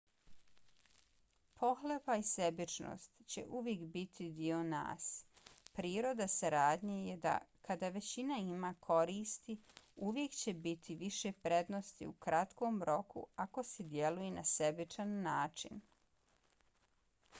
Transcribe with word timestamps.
pohlepa 1.59 2.13
i 2.19 2.23
sebičnost 2.27 3.11
će 3.33 3.43
uvijek 3.57 3.81
biti 3.97 4.29
dio 4.39 4.61
nas. 4.69 5.09
priroda 5.75 6.27
saradnje 6.35 6.95
je 7.09 7.17
da 7.25 7.33
kada 7.67 7.89
većina 7.97 8.37
ima 8.45 8.71
koristi 8.87 9.57
uvijek 9.95 10.31
će 10.37 10.53
biti 10.53 10.95
više 11.01 11.31
prednosti 11.41 12.07
u 12.07 12.13
kratkom 12.13 12.83
roku 12.91 13.27
ako 13.35 13.63
se 13.73 13.83
djeluje 13.93 14.31
na 14.39 14.43
sebičan 14.53 15.13
način 15.29 15.81